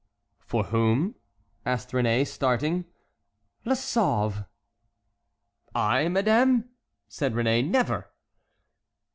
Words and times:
"For 0.39 0.63
whom?" 0.63 1.13
asked 1.63 1.91
Réné, 1.91 2.25
starting. 2.25 2.85
"La 3.65 3.75
Sauve." 3.75 4.45
"I, 5.75 6.07
madame?" 6.07 6.71
said 7.07 7.33
Réné; 7.35 7.63
"never!" 7.69 8.09